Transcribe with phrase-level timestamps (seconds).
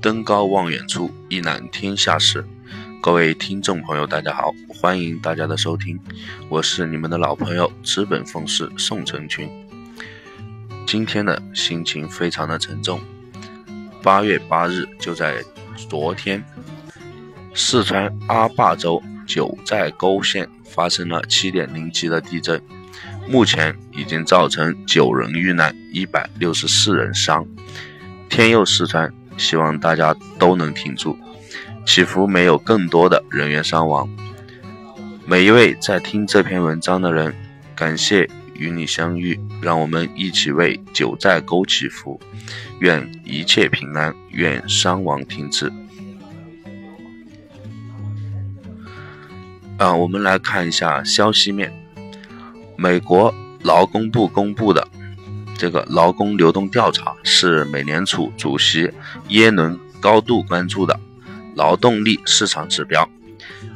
[0.00, 2.42] 登高望远处，一览天下事。
[3.02, 6.00] 各位听众朋友，大家好，欢迎大家的收听，
[6.48, 9.46] 我是你们的老朋友资本奉仕宋成群。
[10.86, 12.98] 今天的心情非常的沉重。
[14.02, 15.44] 八月八日，就在
[15.76, 16.42] 昨天，
[17.54, 22.58] 四川阿坝州九寨沟县发生了七点零级的地震，
[23.28, 27.46] 目前已经造成九人遇难，一百六十四人伤。
[28.30, 29.12] 天佑四川。
[29.40, 31.18] 希望大家都能挺住，
[31.86, 34.08] 祈福没有更多的人员伤亡。
[35.26, 37.34] 每一位在听这篇文章的人，
[37.74, 42.20] 感谢与你相遇，让我们一起为九寨沟祈福，
[42.80, 45.72] 愿一切平安，愿伤亡停止。
[49.78, 51.72] 啊，我们来看一下消息面，
[52.76, 54.86] 美国劳工部公布的。
[55.60, 58.90] 这个劳工流动调查是美联储主席
[59.28, 60.98] 耶伦高度关注的
[61.54, 63.06] 劳动力市场指标，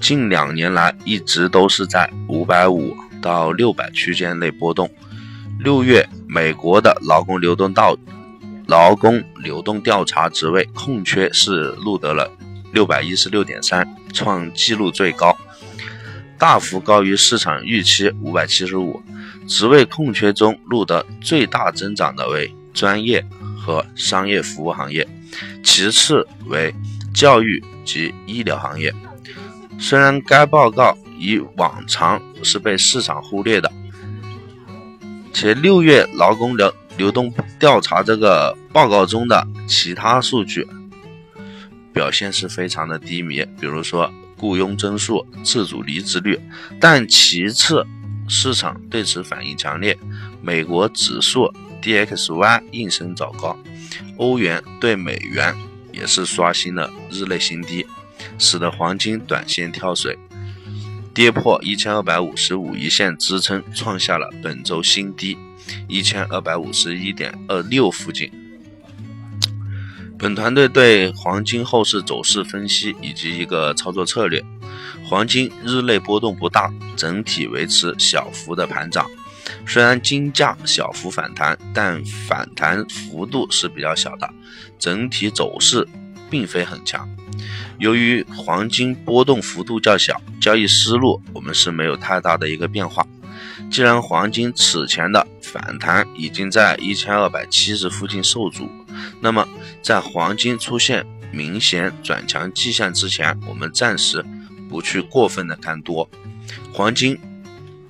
[0.00, 4.90] 近两年来一直都是在五百五到六百区间内波动。
[5.60, 7.96] 六月，美国的劳工流动到
[8.66, 12.28] 劳工流动调查职位空缺是录得了
[12.72, 15.38] 六百一十六点三，创纪录最高，
[16.36, 19.00] 大幅高于市场预期五百七十五。
[19.48, 23.24] 职位空缺中录得最大增长的为专业
[23.58, 25.08] 和商业服务行业，
[25.64, 26.72] 其次为
[27.14, 28.94] 教育及医疗行业。
[29.80, 33.72] 虽然该报告以往常是被市场忽略的，
[35.32, 40.68] 且六月劳工流流动调查这个报告中的其他数据
[41.92, 46.38] 表现是非常的低迷，比如说雇佣增速、自主离职率，
[46.78, 47.86] 但其次。
[48.28, 49.98] 市场对此反应强烈，
[50.42, 53.58] 美国指数 DXY 应声走高，
[54.18, 55.54] 欧元对美元
[55.92, 57.86] 也是刷新了日内新低，
[58.38, 60.18] 使得黄金短线跳水，
[61.14, 65.38] 跌破一千二百五十五一线支撑，创下了本周新低
[65.88, 68.30] 一千二百五十一点二六附近。
[70.18, 74.44] 本团队对黄金后市走势分析以及一个操作策略。
[75.08, 79.06] 黄金日内波动不大，整体维持小幅的盘涨。
[79.66, 84.28] 虽然金价小幅反弹，但反弹幅度是比较小的，
[84.78, 85.88] 整体走势
[86.28, 87.08] 并非很强。
[87.78, 93.06] 由于黄金波动幅度较小，交易思路我们是没有太大的一个变化。
[93.70, 98.68] 既然黄金此前的反弹已经在一千二百七十附近受阻，
[99.22, 99.48] 那么
[99.80, 104.22] 在黄金出现明显转强迹象之前，我们暂时。
[104.68, 106.08] 不去过分的看多，
[106.72, 107.18] 黄金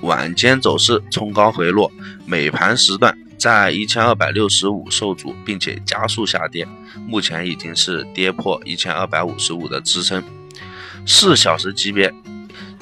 [0.00, 1.90] 晚间走势冲高回落，
[2.26, 6.66] 美盘时段在一千二百六十五受阻，并且加速下跌，
[7.06, 10.22] 目前已经是跌破一千二百五十五的支撑。
[11.06, 12.12] 四小时级别，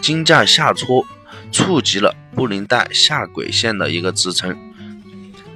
[0.00, 1.06] 金价下挫
[1.52, 4.56] 触及了布林带下轨线的一个支撑。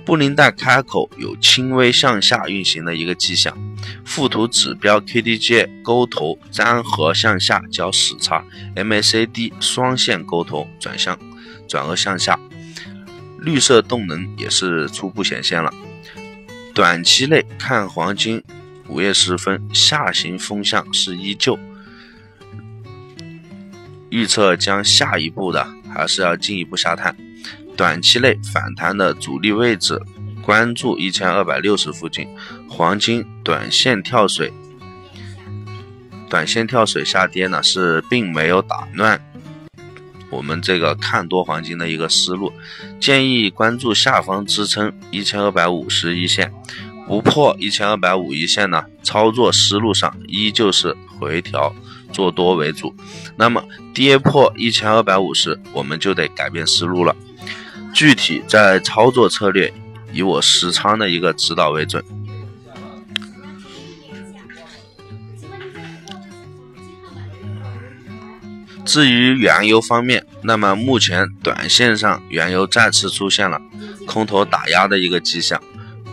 [0.04, 3.56] 布林带开口有轻微向下运行的一个迹象，
[4.04, 8.44] 附图指标 KDJ 勾头粘合向下交死叉
[8.74, 11.18] ，MACD 双线勾头转向
[11.66, 12.38] 转而向下，
[13.38, 15.72] 绿色动能也是初步显现了。
[16.74, 18.42] 短期内看黄金，
[18.88, 21.58] 午夜时分下行风向是依旧，
[24.10, 27.16] 预测将下一步的还是要进一步下探。
[27.76, 30.00] 短期内反弹的阻力位置，
[30.42, 32.26] 关注一千二百六十附近。
[32.68, 34.52] 黄金短线跳水，
[36.28, 39.20] 短线跳水下跌呢，是并没有打乱
[40.30, 42.52] 我们这个看多黄金的一个思路。
[43.00, 46.52] 建议关注下方支撑一千二百五十一线，
[47.06, 51.74] 不破一千二百五一线呢，操作思路上依旧是回调
[52.12, 52.94] 做多为主。
[53.36, 53.64] 那么
[53.94, 57.16] 跌破一千二百五十，我们就得改变思路了。
[57.94, 59.72] 具体在操作策略，
[60.12, 62.04] 以我实仓的一个指导为准。
[68.88, 73.60] 至于原油方面，那么目前短线上原油再次出现了
[74.06, 75.62] 空头打压的一个迹象。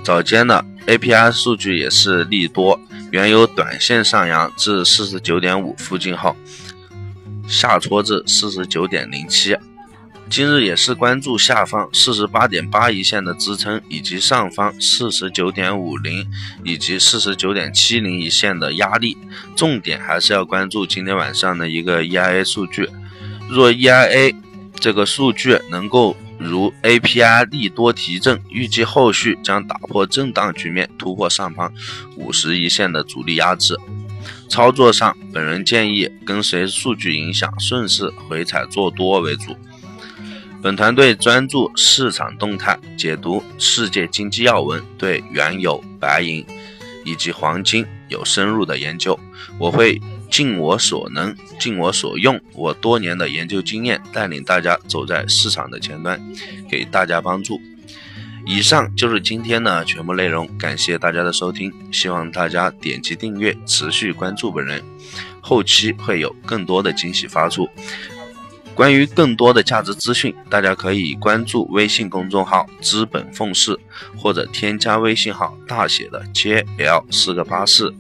[0.03, 2.77] 早间呢 API 数据也是利多，
[3.11, 6.35] 原油短线上扬至四十九点五附近后，
[7.47, 9.55] 下挫至四十九点零七。
[10.27, 16.27] 今日也是关注下方四十八点八一线的支撑，以及上方四十九点五零
[16.63, 19.17] 以及四十九点七零一线的压力，
[19.55, 22.89] 重点还是要关注今天晚上的一个 EIA 数据。
[23.47, 24.35] 若 EIA
[24.79, 31.71] 这个数据能够如 API 利多提振，预计后续将打破震荡局面，突破上方
[32.17, 33.77] 五十一线的阻力压制。
[34.49, 39.55] 操作上，本人建议跟随数据影响，顺势回踩做多为主。
[40.65, 46.43] 本团队专注市场动态，解读世界经济要闻，对原油、白银
[47.03, 49.19] 以及黄金有深入的研究。
[49.59, 50.01] 我会。
[50.27, 56.19] 尽我所能，尽我所用，我多年的研究经验，带领大家走在市场的前端，
[56.67, 57.61] 给大家帮助。
[58.43, 64.83] 以上就是今天的全部内容，感谢大家的收听，希望大家点击订阅，持续关注本人，
[65.39, 67.69] 后期会有更多的惊喜发出。
[68.75, 73.79] 关于更多的价值资讯，大家可以关注微信公众号“资本奉仕”，
[74.15, 77.95] 或者添加微信号大写的 JL 四个八四。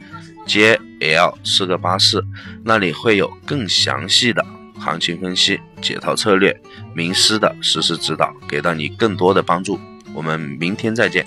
[0.45, 2.23] JL 四个八四，
[2.63, 4.45] 那里会有更详细的
[4.77, 6.55] 行情分析、解套策略、
[6.93, 9.79] 名师的实时指导，给到你更多的帮助。
[10.13, 11.25] 我们明天再见。